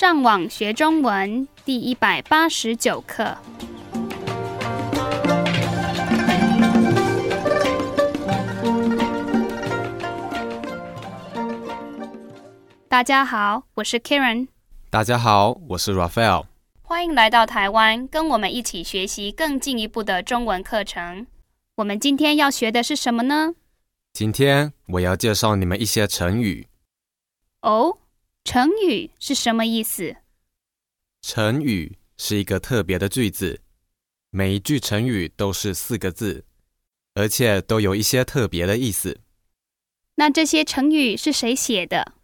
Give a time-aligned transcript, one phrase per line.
[0.00, 3.36] 上网学中文第一百八十九课。
[12.88, 14.48] 大家好，我是 Karen。
[14.88, 16.46] 大家好，我是 Raphael。
[16.80, 21.26] 欢迎来到台湾，跟我们一起学习更进一步的中文课程。
[21.74, 23.54] 我们今天要学的是什么呢？
[24.14, 26.66] 今天我要介绍你们一些成语。
[27.60, 27.98] 哦，
[28.52, 30.16] 成语是什么意思？
[31.22, 33.60] 成语是一个特别的句子，
[34.30, 36.44] 每一句成语都是四个字，
[37.14, 39.20] 而且都有一些特别的意思。
[40.16, 42.14] 那这些成语是谁写的？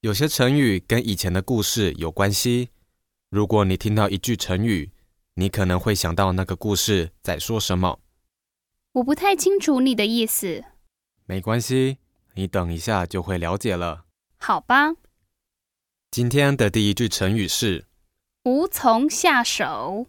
[0.00, 2.70] 有些成语跟以前的故事有关系。
[3.28, 4.90] 如果你听到一句成语，
[5.34, 8.00] 你可能会想到那个故事在说什么。
[8.92, 10.64] 我不太清楚你的意思。
[11.26, 11.98] 没关系，
[12.32, 14.06] 你等一下就会了解了。
[14.38, 14.94] 好吧。
[16.16, 17.84] 今天的第一句成语是
[18.44, 20.06] “无从下手”，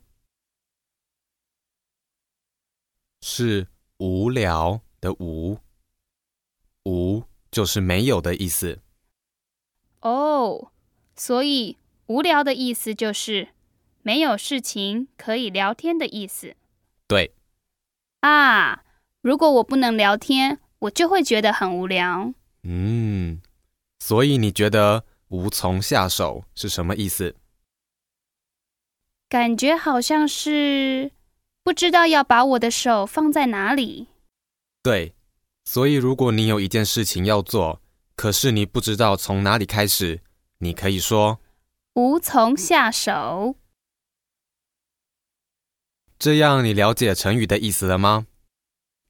[3.20, 5.60] 是无聊的“无
[6.88, 8.80] ”，“无”就是没有的意思。
[10.00, 10.72] 哦，
[11.18, 13.50] 所以无聊的意思就是
[14.02, 16.56] 没有事情可以聊天的意思。
[17.06, 17.34] 对。
[18.22, 18.86] 啊，
[19.20, 20.62] 如果我不能聊天。
[20.80, 22.34] 我就会觉得很无聊。
[22.64, 23.42] 嗯，
[24.00, 27.36] 所以你觉得无从下手是什么意思？
[29.30, 31.12] 感觉好像是
[31.64, 34.08] 不知道要把我的手放在哪里。
[34.82, 35.14] 对，
[35.66, 37.82] 所以如果你有一件事情要做，
[38.16, 40.22] 可是你不知道从哪里开始，
[40.60, 41.40] 你可以说
[41.96, 43.56] 无从下手。
[46.18, 48.28] 这样你了解成语的意思了吗？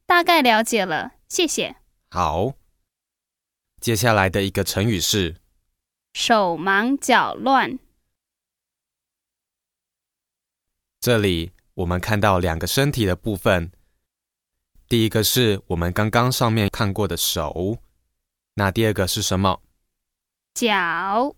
[0.08, 1.14] 大概了解了。
[1.30, 1.76] 谢谢。
[2.10, 2.54] 好，
[3.80, 5.36] 接下来的一个成语是
[6.20, 7.78] “手忙脚乱”。
[11.00, 13.72] 这里我们看到两个身体的部分，
[14.89, 17.78] 第一个是我们刚刚上面看过的手，
[18.55, 19.61] 那第二个是什么？
[20.55, 21.36] 脚。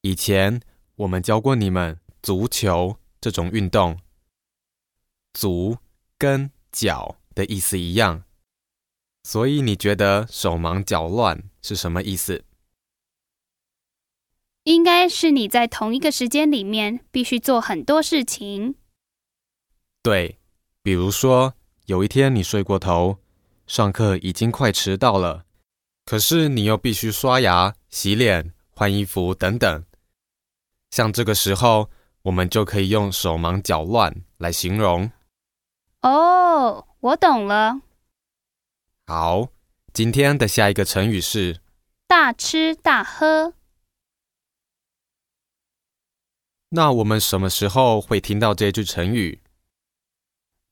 [0.00, 0.60] 以前
[0.96, 4.00] 我们教过你们足球这种运动，
[5.32, 5.78] 足
[6.18, 7.16] 跟脚。
[7.32, 8.24] 的意思一样，
[9.22, 12.45] 所以你觉得手忙脚乱是什么意思？
[14.66, 18.74] 应该是你在同一个时间里面必须做很多事情。
[20.02, 20.38] 对，
[20.82, 21.54] 比如说
[21.86, 23.18] 有一天你睡过头，
[23.68, 25.44] 上课已经快迟到了，
[26.04, 29.84] 可是你又必须刷牙、洗脸、换衣服等等。
[30.90, 31.88] 像这个时候，
[32.22, 35.10] 我们就可以用手忙脚乱来形容。
[36.02, 36.86] 哦。
[37.00, 37.82] 我懂了。
[39.06, 39.50] 好，
[39.92, 41.60] 今天的下一个成语是
[42.08, 43.52] “大吃大喝”。
[46.76, 49.40] 那我们什么时候会听到这句成语？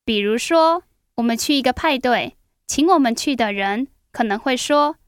[0.05, 0.83] 比如说，
[1.15, 4.99] 我们去一个派对，请我们去的人可能会说：“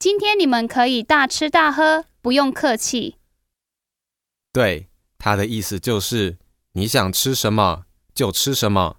[0.00, 3.16] 今天你们可以大吃大喝，不用客气。”
[4.50, 6.38] 对，他的意思就是
[6.72, 7.84] 你想吃什么
[8.14, 8.96] 就吃什么。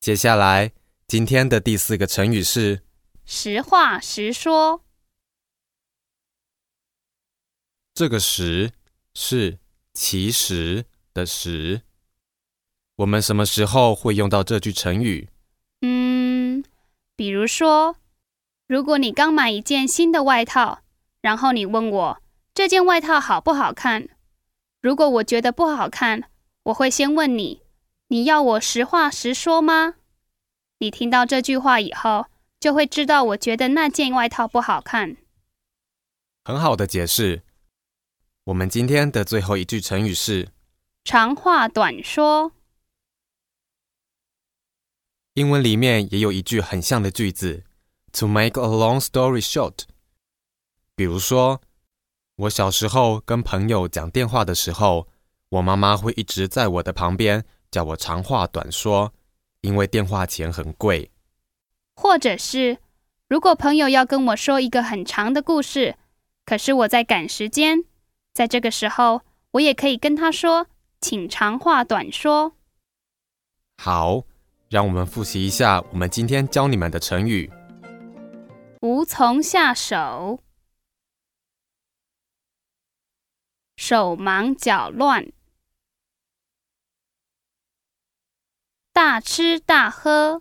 [0.00, 0.72] 接下来，
[1.06, 2.82] 今天的第四个成语是
[3.24, 4.82] “实话实说”。
[7.94, 8.72] 这个“实”
[9.14, 9.60] 是
[9.92, 11.82] 其实的“实”。
[12.96, 15.28] 我们什么时候会用到这句成语？
[15.80, 16.62] 嗯，
[17.16, 17.96] 比如说，
[18.66, 20.80] 如果你刚买一件新的外套，
[21.22, 24.08] 然后你问我这件外套好不好看，
[24.82, 26.24] 如果我觉得不好看，
[26.64, 27.62] 我会先问你。
[28.08, 29.94] 你要我实话实说吗？
[30.78, 32.26] 你听到这句话以后，
[32.58, 35.16] 就会知道我觉得那件外套不好看。
[36.44, 37.42] 很好的解释。
[38.50, 40.48] 我们今天的最后一句成语是
[41.04, 42.50] “长话短说”。
[45.34, 47.62] 英文里面也有一句很像的句子
[48.12, 49.84] ：“To make a long story short。”
[50.96, 51.60] 比如说，
[52.34, 55.06] 我小时候跟朋友讲电话的时候，
[55.50, 57.44] 我妈妈会一直在我的旁边。
[57.70, 59.14] 叫我长话短说，
[59.60, 61.12] 因为电话钱很贵。
[61.94, 62.78] 或者是，
[63.28, 65.96] 如果朋友要跟我说一个很长的故事，
[66.44, 67.84] 可是我在赶时间，
[68.40, 69.20] 在这个时候，
[69.50, 70.66] 我也可以跟他说
[70.98, 72.56] ：“请长话短说。”
[73.76, 74.24] 好，
[74.70, 77.52] 让我们复习一下我们今天教你们的成语：
[78.80, 80.42] 无从下手，
[83.76, 85.30] 手忙脚乱。
[88.94, 90.40] 大吃大喝，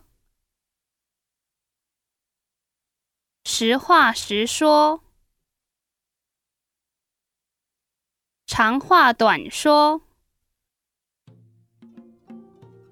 [3.44, 5.04] 实话实说。
[8.60, 10.02] 长话短说。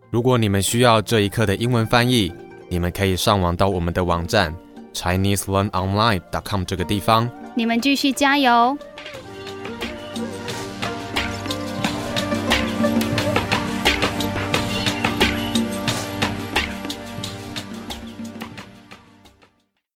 [0.10, 2.32] 如果你们需要这一课的英文翻译，
[2.70, 4.56] 你们可以上网到我们的网站
[4.94, 7.30] ChineseLearnOnline.com 这个地方。
[7.54, 8.78] 你们继续加油！